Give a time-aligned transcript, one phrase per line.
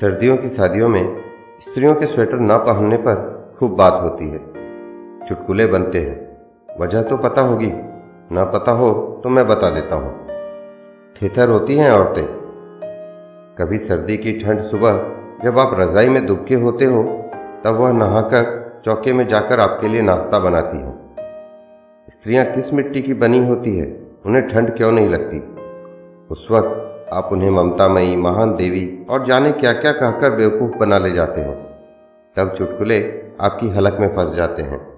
[0.00, 1.20] सर्दियों की शादियों में
[1.60, 3.16] स्त्रियों के स्वेटर ना पहनने पर
[3.58, 4.38] खूब बात होती है।
[5.28, 6.38] चुटकुले बनते हैं।
[6.80, 7.72] वजह तो पता होगी।
[8.32, 10.26] ना पता हो तो मैं बता देता हूँ।
[11.14, 12.26] थेथर होती हैं औरतें।
[13.58, 15.12] कभी सर्दी की ठंड सुबह
[15.44, 17.30] जब आप रज़ाई में दुबके होते हो,
[17.64, 21.14] तब वह नहाकर चौके में जाकर आपके लिए नाश्ता बनाती हैं।
[22.10, 24.06] स्त्रियाँ किस मिट्टी की बनी होती है?
[24.26, 25.38] उन्हें ठंड क्यों नहीं लगती?
[26.30, 31.10] उस वक्त आप उन्हें ममतामयी, महान देवी और जाने क्या क्या कहकर बेवकूफ़ बना ले
[31.10, 31.66] जाते हैं।
[32.36, 34.94] तब चुटकुले आपकी हलक में फंस जाते हैं।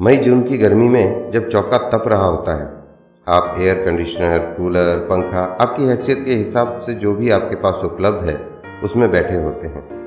[0.00, 2.82] मई, जून की गर्मी में जब चौका तप रहा होता है,
[3.28, 8.28] आप एयर कंडीशनर कूलर पंखा, आपकी हैसियत के हिसाब से जो भी आपके पास उपलब्ध
[8.28, 8.48] है,
[8.84, 10.02] उसमें बैठे होते हैं।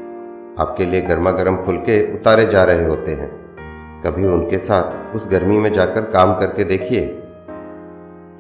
[0.60, 3.32] आपके लिए गर्मा गर्म फुलके उतारे जा रहे होते हैं।
[4.02, 7.22] कभी उनके साथ उस गर्मी में जाकर काम करके देखिए।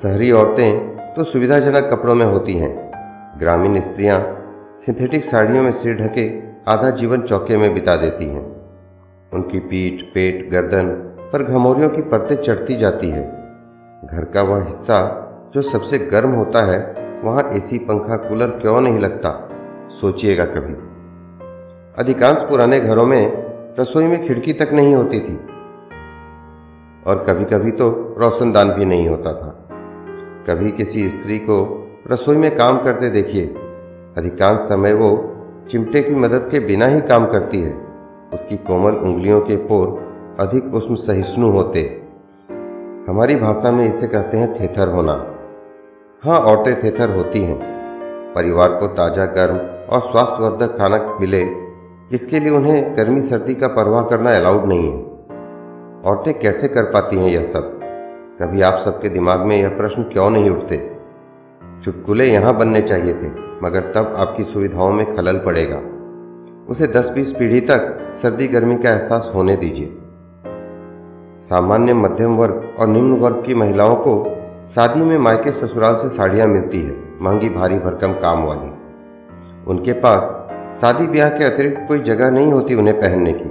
[0.01, 2.91] शहरी औरतें तो सुविधाजनक कपड़ों में होती हैं।
[3.39, 4.45] ग्रामीण स्त्रियाँ
[4.77, 6.39] सिंथेटिक साड़ियों में सिर ढके
[6.71, 8.55] आधा जीवन चौके में बिता देती हैं।
[9.33, 10.89] उनकी पीठ, पेट, गर्दन
[11.33, 13.23] पर घमोरियों की परतें चढ़ती जाती है।
[14.05, 15.21] घर का वह हिस्सा
[15.53, 19.49] जो सबसे गर्म होता है, वहाँ एसी पंखा कूलर क्यों नहीं लगता?
[19.89, 20.73] सोचिएगा कभी।
[22.03, 23.31] अधिकांश पुराने घरों में
[23.79, 25.39] रसोई में खिड़की तक नहीं होती थी।
[27.07, 29.64] और कभी कभी तो रोशनदान भी नहीं होता था।
[30.49, 31.55] कभी किसी स्त्री को
[32.11, 33.45] रसोई में काम करते देखिए।
[34.17, 35.09] अधिकांश समय वो
[35.71, 37.71] चिमटे की मदद के बिना ही काम करती है।
[38.33, 39.87] उसकी कोमल उंगलियों के पोर
[40.39, 41.81] अधिक उष्म सहिष्णु होते।
[43.07, 45.13] हमारी भाषा में इसे कहते हैं थेथर होना।
[46.23, 47.59] हाँ औरतें थेथर होती हैं।
[48.35, 51.41] परिवार को ताज़ा गर्म और स्वास्थ्यवर्धक खाना मिले,
[52.11, 54.97] इसके लिए उन्हें गर्मी सर्दी का परवाह करना अलाउड नहीं है।
[56.05, 57.74] औरतें कैसे कर पाती हैं यह सब?
[58.41, 60.77] कभी आप सबके दिमाग में यह प्रश्न क्यों नहीं उठते?
[61.85, 63.27] चुटकुले यहाँ बनने चाहिए थे,
[63.63, 65.77] मगर तब आपकी सुविधाओं में खलल पड़ेगा।
[66.69, 69.93] उसे 10-20 पीढ़ी तक सर्दी गर्मी का एहसास होने दीजिए।
[71.39, 74.25] सामान्य मध्यम वर्ग और निम्न वर्ग की महिलाओं को
[74.75, 78.69] शादी में मायके ससुराल से साड़ियाँ मिलती है, महँगी भारी भरकम काम वाली।
[79.67, 80.51] उनके पास
[80.81, 83.49] शादी ब्याह के अतिरिक्त कोई जगह नहीं होती उन्हें पहनने की।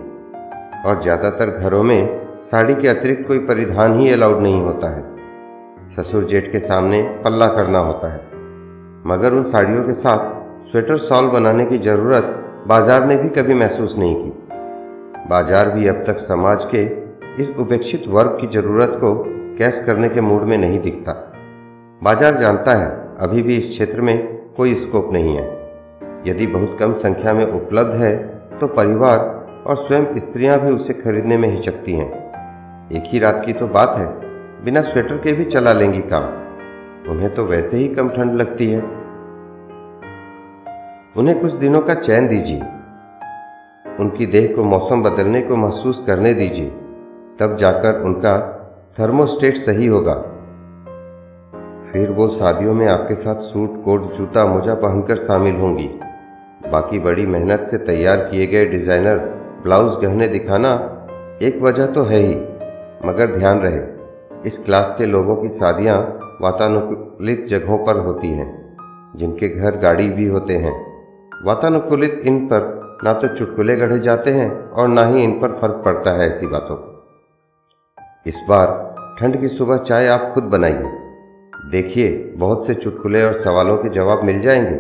[0.89, 5.03] और ज़्यादातर घरों में साड़ी के अतिरिक्त कोई परिधान ही अलाउड नहीं होता है।
[5.93, 8.21] ससुर जेठ के सामने पल्ला करना होता है।
[9.07, 12.27] मगर उन साड़ियों के साथ स्वेटर सॉल बनाने की ज़रूरत
[12.69, 16.83] बाज़ार ने भी कभी महसूस नहीं की। बाज़ार भी अब तक समाज के
[17.43, 19.15] इस उपेक्षित वर्ग की ज़रूरत को
[19.59, 21.13] कैश करने के मूड में नहीं दिखता।
[22.03, 22.91] बाज़ार जानता है,
[23.21, 24.17] अभी भी इस क्षेत्र में
[24.57, 25.47] कोई स्कोप नहीं है।
[26.27, 28.17] यदि बहुत कम संख्या में उपलब्ध है
[28.61, 29.19] तो परिवार
[29.67, 32.13] और स्वयं स्त्रियाँ भी उसे खरीदने में हिचकती हैं।
[32.93, 34.07] एक ही रात की तो बात है।
[34.65, 36.25] बिना स्वेटर के भी चला लेंगी काम।
[37.11, 38.81] उन्हें तो वैसे ही कम ठंड लगती है।
[41.17, 42.61] उन्हें कुछ दिनों का चैन दीजिए।
[44.01, 46.71] उनकी देह को मौसम बदलने को महसूस करने दीजिए।
[47.41, 48.37] तब जाकर उनका
[48.99, 50.15] थर्मोस्टेट सही होगा।
[51.93, 55.89] फिर वो शादियों में आपके साथ सूट, कोट, जूता, मोजा पहनकर शामिल होंगी।
[56.73, 59.19] बाकी बड़ी मेहनत से तैयार किए गए डिज़ाइनर
[59.63, 60.73] ब्लाउज गहने दिखाना
[61.43, 62.54] एक वजह तो है ही।
[63.05, 63.81] मगर ध्यान रहे,
[64.47, 68.77] इस क्लास के लोगों की शादियाँ वातानुकूलित जगहों पर होती हैं,
[69.17, 70.95] जिनके घर गाड़ी भी होते हैं।
[71.45, 75.83] वातानुकूलित इन पर ना तो चुटकुले गढ़े जाते हैं और ना ही इन पर फ़र्क
[75.85, 77.09] पड़ता है ऐसी बातों को।
[78.27, 80.99] इस बार ठंड की सुबह चाय आप खुद बनाइए।
[81.71, 84.77] देखिए, बहुत से चुटकुले और सवालों के जवाब मिल जाएँगे।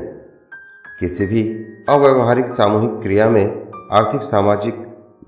[1.00, 3.44] किसी भी अव्यवहारिक सामूहिक क्रिया में
[3.92, 4.74] आर्थिक, सामाजिक,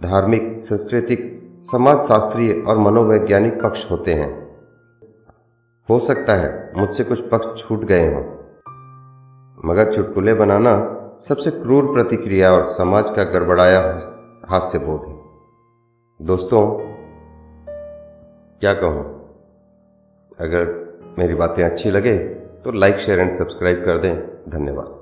[0.02, 1.36] धार्मिक, सांस्कृतिक
[1.68, 4.30] समाजशास्त्रीय और मनोवैज्ञानिक पक्ष होते हैं।
[5.88, 8.22] हो सकता है मुझसे कुछ पक्ष छूट गए हों।
[9.64, 10.74] मगर चुटकुले बनाना
[11.28, 13.80] सबसे क्रूर प्रतिक्रिया और समाज का गड़बड़ाया
[14.48, 15.16] हास्य बोध है।
[16.20, 16.62] दोस्तों,
[18.60, 19.04] क्या कहूँ?
[20.38, 20.64] अगर
[21.18, 22.16] मेरी बातें अच्छी लगे
[22.64, 24.14] तो लाइक शेयर एंड सब्सक्राइब कर दें।
[24.50, 24.95] धन्यवाद।